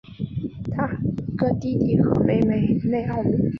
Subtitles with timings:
[0.75, 3.35] 他还有一个弟弟和妹妹内奥米。